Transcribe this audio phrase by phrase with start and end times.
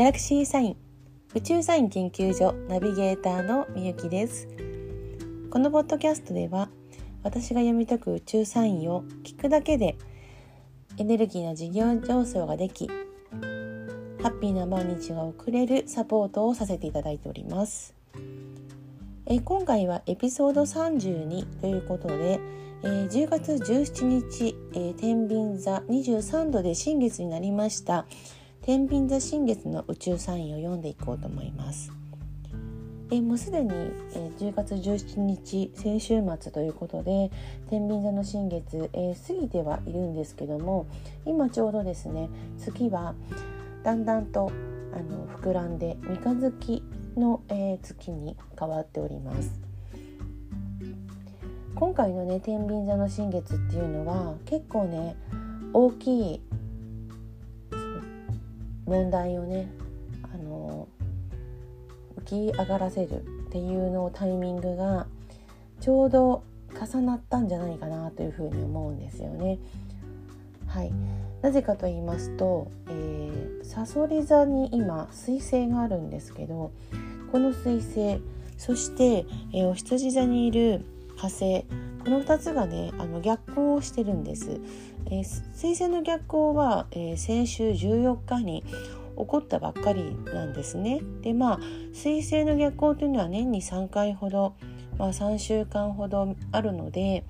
[0.00, 0.76] ギャラクシーサイン
[1.34, 4.48] 宇宙サイン研究所ナビゲーターのみゆきです。
[5.50, 6.70] このポッドキャストでは
[7.22, 9.98] 私が読み解く宇宙サインを聞くだけで
[10.96, 12.94] エネルギーの事業上昇ができハ
[14.28, 17.94] ッピーな毎日が送れるサポートをさせていただいております。
[19.26, 22.40] え今回はエピソード32ということで、
[22.84, 28.06] えー、10月17日、えー、天秤座23度で新月になりました。
[28.62, 31.90] 天秤座新月の宇宙サインを読んでいこうと思います。
[33.10, 33.70] えもうすでに、
[34.14, 37.30] え10月17日先週末ということで
[37.70, 40.86] 天秤座の新月、えー、過ぎてはいるんですけども
[41.24, 42.28] 今ちょうどですね
[42.58, 43.14] 月は
[43.82, 44.52] だんだんと
[44.92, 46.82] あの膨らんで三日月
[47.16, 49.58] の、えー、月に変わっております。
[51.74, 55.16] 今回のね天秤座の新月っていうのは結構ね
[55.72, 56.40] 大きい
[58.90, 59.70] 問題をね
[60.34, 60.88] あの
[62.18, 65.06] 浮き上がらせるっていうのタイミングが
[65.80, 66.42] ちょうど
[66.74, 69.58] 重なったんじゃないかなというふうに思うんですよね。
[70.66, 70.92] はい、
[71.40, 76.72] なぜかと言いますと、えー、サソリ座に今彗星があるんですけど
[77.32, 78.22] この彗星
[78.56, 80.84] そして、えー、お羊座にいる
[81.16, 81.64] 火星
[82.04, 84.60] この2つがねあの逆行をしてるんです。
[85.10, 85.22] えー、
[85.54, 91.00] 彗星の逆行は、えー、先週14日に起こったばっかりなんですね。
[91.22, 91.58] でまあ
[91.92, 94.54] 彗星の逆行というのは年に3回ほど、
[94.98, 97.24] まあ、3週間ほどあるので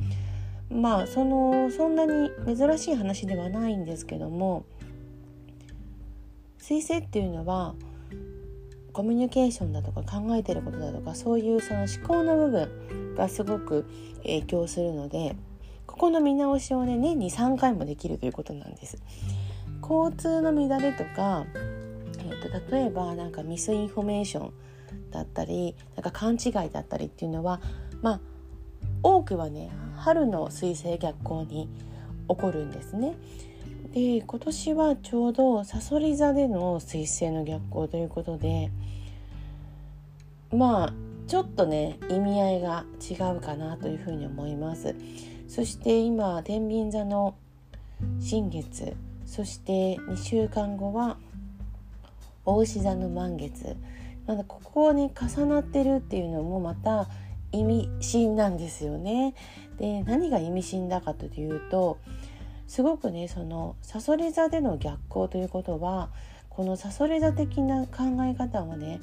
[0.70, 4.64] まあそのそんなに珍しい話ではないんですけども
[6.60, 7.74] 彗星っていうのは
[8.92, 13.86] コミュニケーションだとか考えてることだとかそういうその思考の部分がすごく
[14.22, 15.36] 影響するので
[16.00, 19.02] この見直しをね年に3回もできるということなんです。
[19.82, 21.44] 交通の乱れとか、
[22.20, 24.52] えーと、例えばなんか misinformation
[25.10, 27.60] だったりなんか勘違いだったりっていうのは
[28.00, 28.20] まあ
[29.02, 31.68] 多くはね春の水星逆行に
[32.30, 33.14] 起こるんですね。
[33.92, 38.70] で今年はちょうどさそり座での水星の逆行ということで
[40.50, 40.92] まあ
[41.26, 44.94] ちょっとね意味合いが違うかなというふうに思います
[45.50, 47.34] そして今天秤座の
[48.20, 48.94] 新月
[49.26, 51.16] そして2週間後は
[52.44, 53.76] 大牛座の満月
[54.28, 57.08] なんだここに重なってるっていうのもまた
[57.50, 59.34] 意味深なんですよね。
[59.76, 61.98] で何が意味深だかというと
[62.68, 66.10] すごくねそのさそり座での逆行ということは
[66.48, 69.00] このさそり座的な考え方をね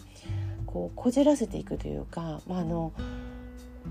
[0.66, 2.94] こうこじらせていくというか、まあ、あの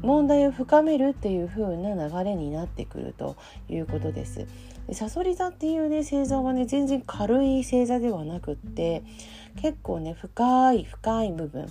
[0.03, 3.37] 問題を深めるっていう風な流れになってくると
[3.69, 4.47] いうことです。
[4.87, 9.03] でサソリ座っていうね星座はね全然軽い星座ではなくって
[9.61, 11.69] 結構ね深い深い部分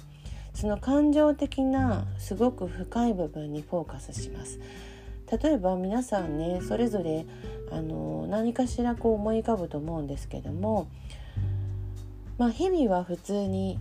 [0.54, 4.60] その感情的なすごく深い部分にフォーカスします。
[5.42, 7.26] 例えば皆さんねそれぞれ
[7.72, 10.88] あの何かしらこう思い浮かぶと思うんですけども、
[12.38, 13.80] まあ、日々は普通に、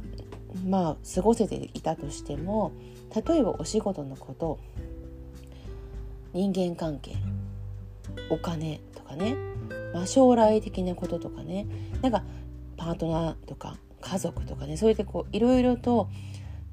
[0.66, 2.72] まあ、過ごせていたとしても
[3.14, 4.58] 例えばお仕事のこと
[6.32, 7.16] 人間関係
[8.28, 9.36] お金とかね、
[9.92, 11.66] まあ、将来的なこととかね
[12.02, 12.24] なんか
[12.76, 16.08] パートナーとか家族とかねそうやってこういろいろと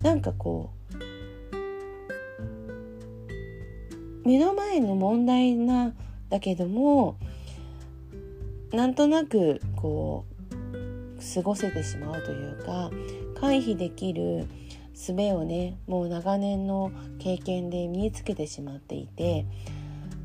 [0.01, 0.71] なんかこ
[4.23, 5.93] う目の前の問題な
[6.29, 7.17] だけども
[8.71, 12.89] なんとなくこう過ごせてしまうというか
[13.39, 14.47] 回避できる
[15.01, 19.45] 術をねもう長年の経験で身につけてしまっていて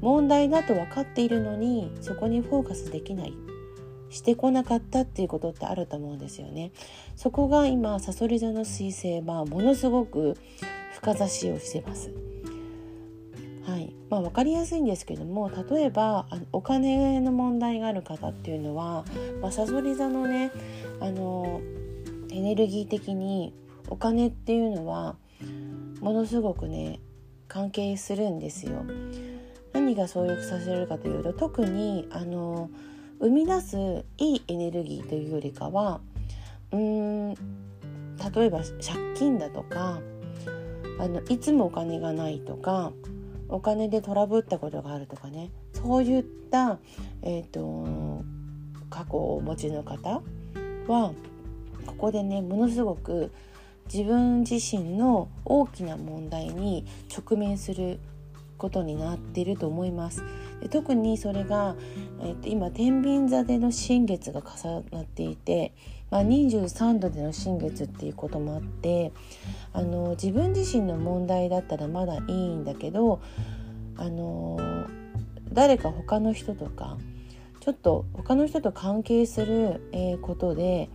[0.00, 3.34] 問題だと分かっているのにそこにフォーカスできない
[4.10, 6.70] してこなかったっていうことってあると思うんですよね。
[7.16, 10.36] そこが今さそり座の彗星はものすごく
[10.94, 12.12] 深指しをしてます。
[13.64, 19.04] はいまあ、分かりやすいんですけども例えばあのお金の問題がある方っていうのは、
[19.42, 20.52] まあ、サソリ座のね
[21.00, 21.60] あの
[22.30, 23.52] エネルギー的に
[23.88, 25.16] お金っていうのは
[26.00, 27.00] ものすごくね
[27.48, 28.84] 関係するんですよ。
[29.72, 32.70] 何がそういうさせるかというと特にあの
[33.20, 33.76] 生み出す
[34.18, 36.00] いいエネルギーというよりかは
[36.72, 40.00] うーん例えば借金だとか
[40.98, 42.92] あのいつもお金がないとか
[43.48, 46.78] お金でトラブったことがあるとかねそういった、
[47.22, 48.24] えーと、
[48.90, 50.22] 過去をお持ちの方
[50.88, 51.12] は
[51.86, 53.30] ここでねものすごく
[53.92, 56.84] 自分自身の大きな問題に
[57.16, 57.98] 直面する
[58.58, 60.22] ことになっていると思います。
[60.60, 61.76] で特にそれが、
[62.20, 65.72] えー、と今天秤座での新月が重なっていて、
[66.10, 69.12] まあ、23度での新月っていうこともあって
[69.72, 73.20] あの自分自身の問題だったらまだいいんだけど
[73.96, 74.58] あの
[75.52, 76.96] 誰か他の人とか
[77.60, 80.88] ちょっと他の人と関係する、え、ことで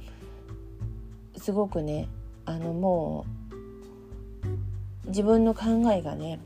[1.38, 2.08] すごくね
[2.46, 3.26] あのも
[5.06, 6.40] う自分の考えがね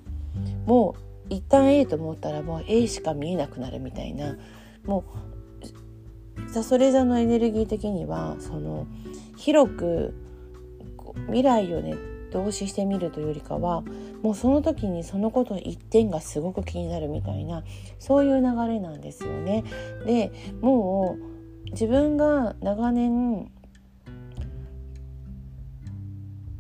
[0.66, 0.96] も
[1.30, 4.38] う一旦 A と思ったらもう A しか見えなくなるみたいな
[4.86, 5.04] も
[6.48, 8.88] うさそれ座のエネルギー的にはその
[9.38, 10.14] 広く
[11.28, 11.96] 未来をね
[12.32, 13.84] 投資してみるというよりかは
[14.22, 17.64] もうその時にそのこと一点がすごく気になるみたいな
[18.00, 19.64] そういう流れなんですよね。
[20.06, 20.32] で
[20.62, 21.18] も
[21.68, 23.52] う自分が長年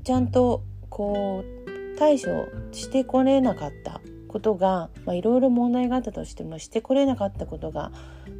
[0.05, 7.91] ちゃんとこう対処してこれなかったことがいろいろ問題があったとしてもしてこれなかったことが、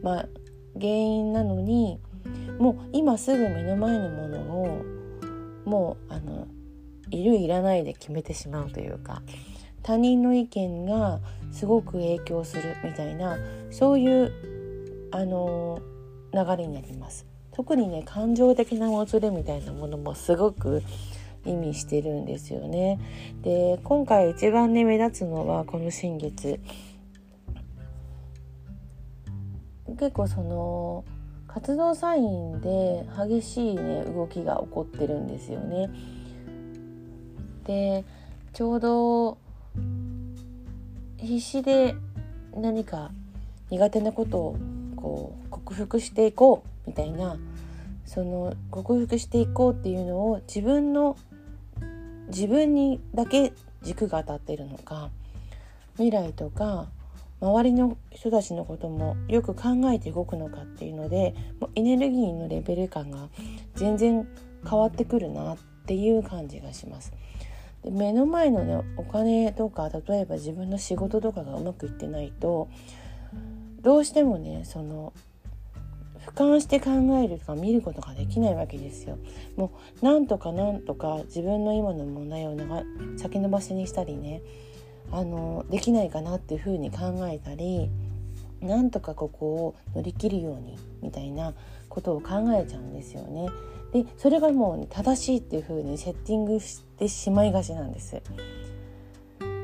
[0.04, 0.26] まあ、
[0.76, 2.00] 原因なのに
[2.60, 4.84] もう今すぐ目の前のものを
[5.66, 6.48] もうあの
[7.10, 9.24] いるいらないで決めてしまうというか
[9.82, 11.20] 他人の意見が
[11.52, 13.38] すごく影響するみたいな
[13.72, 15.80] そういうあの
[16.32, 17.26] 流れになります。
[17.54, 20.84] 特にね感情的なもつれみたいなものもすごく
[21.46, 23.00] 意味してるんですよね。
[23.44, 26.60] で今回一番ね目立つのはこの新月
[29.98, 31.06] 結構その
[31.48, 35.90] 活動サインで激しいね動きが起こってるんですよね。
[37.66, 38.04] で
[38.54, 39.38] ちょうど
[41.18, 41.96] 必死で
[42.56, 43.12] 何か
[43.70, 44.58] 苦手なことを
[44.96, 47.38] こう克服していこうみたいな
[48.06, 51.18] その克服していこうっていうのを自分の
[52.28, 55.10] 自分にだけ軸が当たってるのか
[55.94, 56.88] 未来とか
[57.42, 63.30] 周りの人たちのこともよく考えて動くのかっていうのでもうエネルギーのレベル感が
[63.76, 64.28] 全然
[64.68, 67.14] 変わってくるなっていう感じがします。
[67.84, 72.68] で目の前のねお金とか例えば自分の仕事とかがうまくいってないと
[73.82, 75.14] どうしてもねその
[76.26, 76.92] 俯瞰して考
[77.24, 79.18] えるとか見ることができないわけですよ。
[79.56, 82.56] もうなんとかなんとか自分の今の問題を
[83.18, 84.42] 先延ばしにしたりね
[85.12, 87.90] あのできないかなっていうふうに考えたり
[88.62, 91.54] なんとかここを乗り切るようにみたいな
[91.90, 93.50] ことを考えちゃうんですよね。
[93.94, 98.22] でそれがもう、ね、正しいっていう風にセッティングしてしまいがちなんです。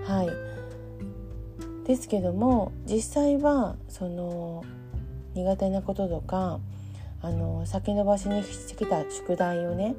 [0.06, 0.52] はい
[1.86, 4.64] ですけども実際はその
[5.34, 6.60] 苦手なこととか
[7.22, 9.96] あの先延ばしにしてきた宿題をね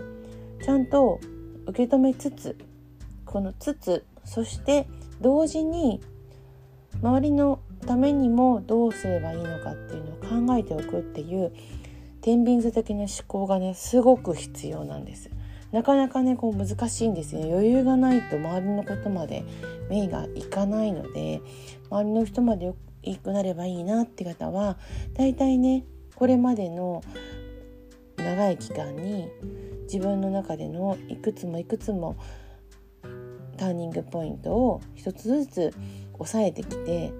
[0.64, 1.20] ちゃんと
[1.66, 2.56] 受け止めつつ
[3.24, 4.86] このつつそして
[5.20, 6.00] 同時に
[7.00, 11.52] 周りのためにもどうすればいいのかっていうのを考えておくっていう
[12.20, 15.30] 天秤座的な思考がねすごく必要なんです。
[15.72, 19.42] なかなかねこう難しいんですよ余裕がないと周りのことまで
[19.88, 21.40] 目がいかないので
[21.90, 22.76] 周りの人までよ
[23.18, 24.78] くなればいいなって方は
[25.14, 25.84] だいたいね
[26.14, 27.02] これまでの
[28.16, 29.28] 長い期間に
[29.84, 32.16] 自分の中でのいくつもいくつも
[33.56, 35.74] ターニングポイントを一つずつ
[36.14, 37.12] 抑えてきて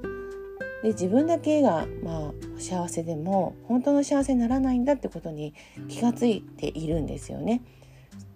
[0.83, 5.55] で自分だけがまあ幸せでも本当の幸せにならないんだってことに
[5.89, 7.63] 気がついているんですよね。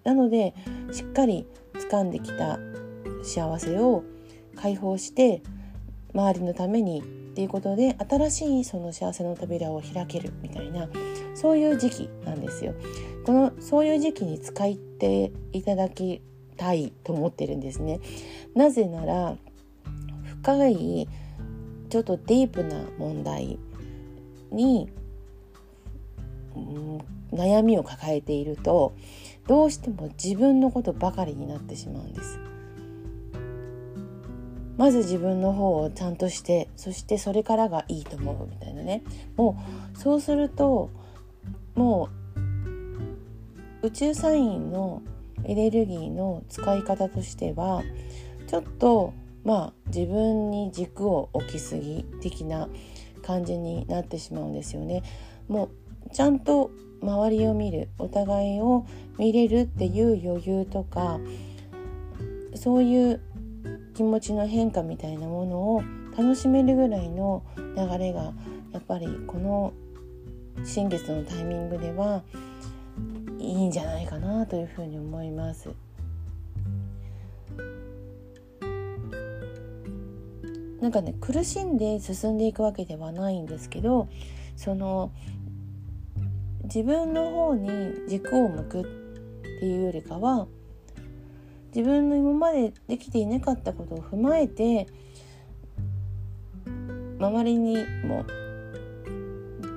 [0.05, 0.55] なので
[0.93, 1.47] しっかり
[1.91, 2.59] 掴んできた
[3.25, 4.05] 幸せを
[4.55, 5.43] 解放して
[6.15, 7.03] 周りのために
[7.37, 10.89] っていうことで新しいその幸せの扉を開けるみたいな
[11.35, 12.73] そういう時期なんですよ。
[13.27, 16.23] このそういう時期に使っていただき
[16.57, 18.01] たいと思ってるんですね。
[18.55, 19.37] なぜなら
[20.25, 21.09] 深い
[21.91, 23.59] ちょっとディープな問題
[24.51, 24.89] に、
[26.55, 26.99] うん、
[27.35, 28.95] 悩みを抱えていると
[29.47, 32.41] どうしても自分のことばかりになってしまうんです。
[34.77, 39.03] まず自分の方をちゃんとしてそしてそれからがいいと思うみたいなね
[39.37, 39.59] も
[39.95, 40.91] うそうすると
[41.75, 42.09] も
[43.83, 45.03] う宇宙サインの
[45.45, 47.83] エネルギーの使い方としては
[48.47, 49.13] ちょっと
[49.45, 52.69] まあ自分に軸を置きすぎ的な
[53.23, 55.03] 感じになってしまうんですよね。
[55.49, 55.67] も
[56.07, 56.71] うちゃんと
[57.03, 58.87] 周りを見るお互いを
[59.19, 61.21] 見れるっていう余裕とか
[62.55, 63.21] そういう
[63.95, 65.83] 気持ちの変化みたいなものを
[66.17, 68.33] 楽しめるぐらいの流れが
[68.73, 69.73] やっぱりこの
[70.65, 72.23] 新月のタイミングでは
[73.39, 75.71] いいんじゃないかなというふうに思います。
[80.81, 84.09] なんかね苦しんで進んでいくわけではないんですけど
[84.57, 85.11] その
[86.65, 87.71] 自分の方に
[88.09, 88.85] 軸を向くっ
[89.59, 90.47] ていうよりかは
[91.77, 94.87] 自分の今までできていなかったことを踏まえて
[97.19, 98.25] 周りにも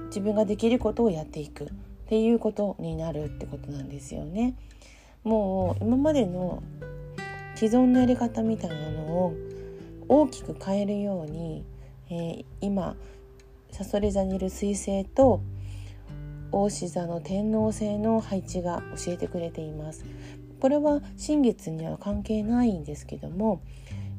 [0.05, 1.67] 自分ができることをやっていくっ
[2.07, 4.55] ていうことになるってことなんですよね。
[5.25, 6.63] もう今までの
[7.55, 9.33] 既存のやり方みたいなのを
[10.07, 11.65] 大きく変えるように、
[12.09, 12.95] えー、今
[13.71, 15.41] さそり座にいる彗星と
[16.53, 20.05] 大志座の天王星の配置が教えてくれています
[20.59, 23.61] これは新月には関係ないんですけども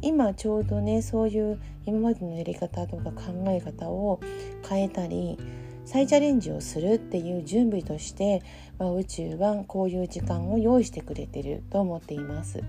[0.02, 4.20] 今ちょうどねそういう今までのやり方とか考え方を
[4.68, 5.38] 変えたり
[5.84, 8.42] 再チャレンジをするっていう準備として、
[8.78, 12.62] まあ、宇宙はこういう時間を用意してくれてると思っています。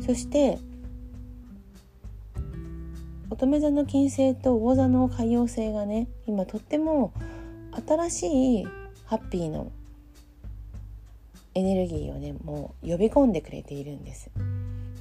[0.00, 0.58] そして
[3.30, 7.14] 乙女座の金星と魚座の海洋星がね今とっても
[7.86, 8.64] 新しい
[9.06, 9.72] ハッピーの
[11.54, 14.30] エネルギーをねもう呼び込んでくれているんです。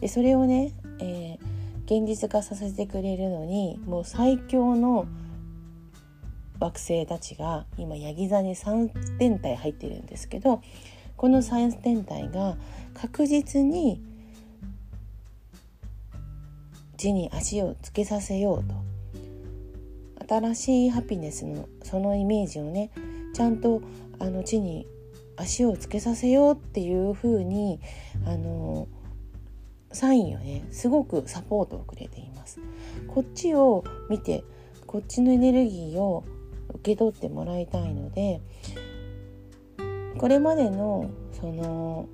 [0.02, 5.08] でそれをね、えー、現実化させてくれるのにもう最強の
[6.60, 10.62] 惑星たちが今ヤギ座に3天体入ってるんですけど
[11.18, 12.58] この3天体が
[12.94, 14.02] 確実に
[16.98, 22.92] 地に足をつけさせようと新しいハピネスのそのイメージをね
[23.34, 23.82] ちゃんと
[24.20, 24.88] あの地に
[25.36, 27.80] 足をつけさせようっていう風に
[28.26, 28.88] あの
[29.92, 32.60] サインをねすごくサポートをくれています。
[33.08, 34.44] こっちを見て
[34.86, 36.24] こっちのエネルギーを
[36.70, 38.42] 受け取ってもらいたいので
[40.18, 41.10] これまでの
[41.40, 42.08] その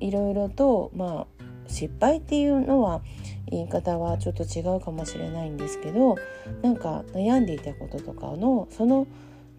[0.00, 3.02] いろいろとまあ失敗っていうのは
[3.46, 6.16] 言い方はちょっと違うかもしれないんですけど
[6.62, 9.06] なんか悩んでいたこととかのその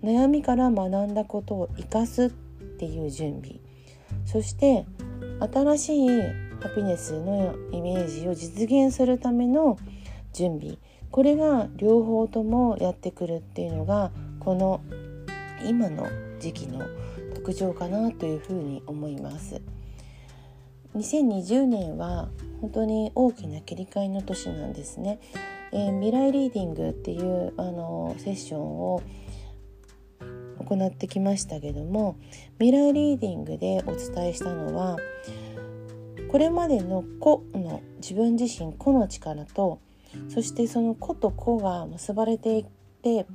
[0.03, 3.59] 悩みから学んだことを生かすっていう準備
[4.25, 4.85] そして
[5.39, 6.09] 新しい
[6.61, 9.77] ハピネスのイメージを実現するための
[10.33, 10.77] 準備
[11.11, 14.81] これが両方ともやってくるっていうのがこの
[15.65, 16.07] 今の
[16.39, 16.85] 時期の
[17.35, 19.61] 特徴かなというふうに思います。
[20.95, 22.29] 2020年は
[22.61, 25.19] 本当に大きな切り替えの年なんですね。
[25.71, 29.01] えー、未来リーディングっていうあのセッションを
[30.65, 32.17] 行ってきましたけども
[32.59, 34.97] 未来リーディングでお伝えしたのは
[36.31, 39.79] これまでの個の自分自身個の力と
[40.27, 42.65] そしてその個と個が結ばれていっ
[43.01, 43.25] て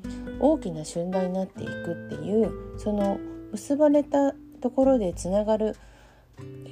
[0.41, 3.19] 大きな集団になっていくっていうその
[3.53, 5.77] 結ばれたところでつながる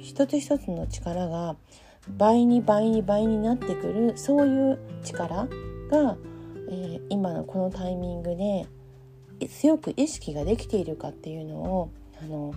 [0.01, 1.55] 一つ一つの力が
[2.17, 5.47] 倍に倍に倍になってくるそういう力
[5.89, 6.17] が、
[6.69, 8.65] えー、今のこのタイミングで
[9.47, 12.53] 強く意識ができているかっていうのをあの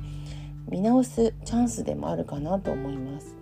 [0.68, 3.36] 見直すチャンスでもあるかなと思います。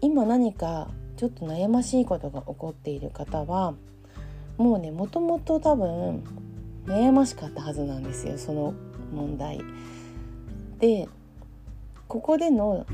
[0.00, 3.74] 今何かちょっと悩ましいことが起こっている方は
[4.58, 6.22] もうねもともと多分
[6.86, 8.74] 悩ましかったはずなんですよその
[9.12, 9.60] 問題。
[10.78, 11.08] で
[12.08, 12.86] ここでの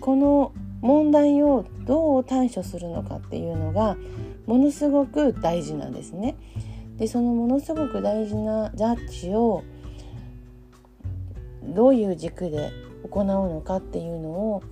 [0.00, 3.96] この問題をどう対処するのかっていうのが
[4.46, 6.36] ものすごく大事なんですね。
[6.98, 9.64] でそのものすごく大事なジャッジを
[11.62, 12.70] どういう軸で
[13.08, 14.62] 行うのかっていうのを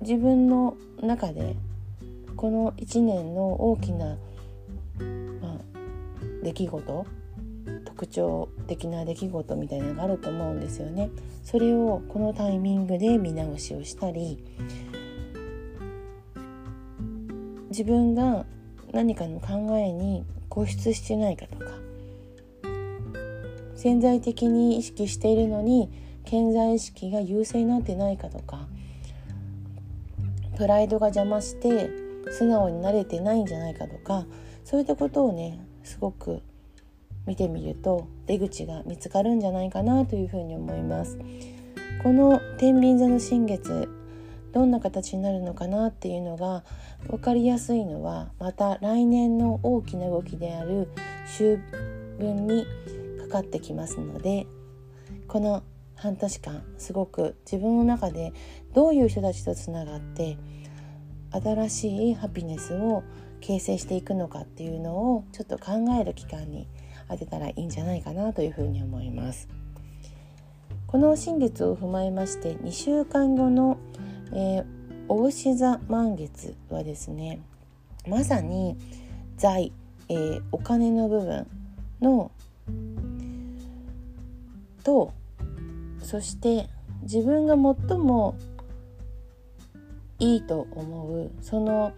[0.00, 1.56] 自分の中で
[2.36, 4.14] この1年の大きな、まあ、
[6.42, 7.06] 出来事
[7.84, 11.10] 特徴的な出来事みたいなのがあると思うんですよね。
[11.42, 14.38] それをこのタイミングで見直しをしたり
[17.70, 18.46] 自分が
[18.92, 21.66] 何かの考えに固執してないかとか
[23.74, 25.90] 潜在的に意識しているのに
[26.26, 28.66] 潜在意識が優勢になってないかとか
[30.56, 31.90] プライドが邪魔して
[32.30, 34.26] 素直になれてないんじゃないかとか
[34.64, 36.42] そういったことをねすごく
[37.26, 41.18] 見てみると出口が見つかるんじゃないかなというふうに思います。
[42.02, 43.88] この天秤座の新月
[44.52, 46.64] どんな形になるのかなっていうのが
[47.08, 50.88] 分かりやすいのはまた来年の大きな動きである
[51.24, 51.58] 秋
[52.18, 52.66] 分に
[53.20, 54.46] かかってきますので
[55.26, 55.62] この
[55.94, 58.32] 半年間すごく自分の中で
[58.74, 60.38] どういう人たちとつながって
[61.30, 63.02] 新しいハピネスを
[63.40, 66.68] 形成していくのかっていうのをちょっと考える期間に
[67.08, 69.48] 当てたらいいんじゃないかなというふうに思います。
[70.86, 73.76] この新月を踏まえまして2週間後の、
[74.32, 74.64] えー、
[75.08, 77.40] 大志座満月はですね
[78.06, 78.76] まさに
[79.36, 79.72] 財、
[80.08, 81.46] えー、お金の部分
[82.00, 82.30] の
[84.84, 85.12] と
[86.02, 86.68] そして
[87.02, 88.36] 自分が最も
[90.18, 91.92] いいと思うその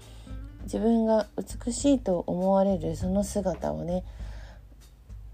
[0.64, 4.04] 自分が美しいと思われるその姿をね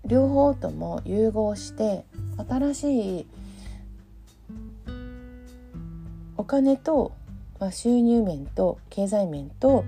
[0.04, 2.04] 両方とも融合して
[2.48, 3.26] 新しい
[6.36, 7.12] お金と、
[7.58, 9.84] まあ、収入面と経済面と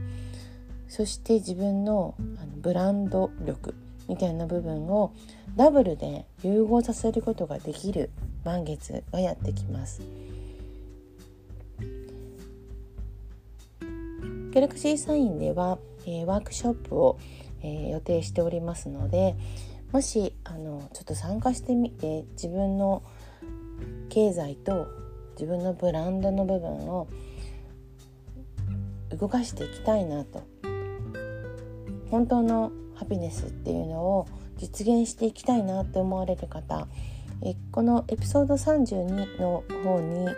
[0.89, 3.75] そして自分のあのブランド力
[4.09, 5.13] みたいな部分を
[5.57, 8.11] ダブルで融合させることができる
[8.45, 10.01] 満月がやってきます。
[14.59, 17.19] ギャラクシーサインでは、えー、ワークショップを、
[17.63, 19.37] えー、予定しておりますので
[19.93, 23.03] もしあのちょっと参加してみて自分の
[24.09, 24.89] 経済と
[25.39, 27.07] 自分のブランドの部分を
[29.11, 30.43] 動かしていきたいなと。
[32.11, 34.27] 本当のハピネスっていうのを
[34.57, 36.89] 実現していきたいなって思われる方
[37.43, 40.29] えこのエピソード32の方に、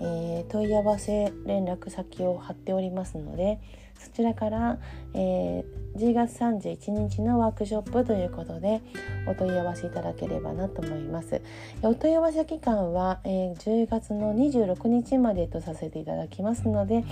[0.00, 3.60] えー、問い合わせ連絡先を貼っておりますので
[3.98, 4.78] そちらから、
[5.14, 5.64] えー、
[5.96, 8.82] 10月31日のワークショップということで
[9.26, 11.40] お問い合わせいただければなと思います。
[11.82, 17.04] お問い合わせ期間は、えー、10月の26日までとさせていただきますので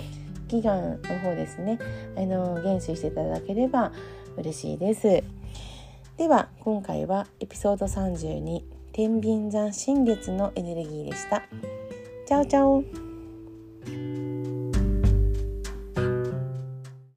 [0.47, 1.79] 期間の方ですね
[2.15, 3.91] あの厳守していただければ
[4.37, 5.23] 嬉しいです。
[6.17, 11.43] では今回はエピソード32天秤座新月のエネルギーでした。
[12.25, 12.81] チャオチャオ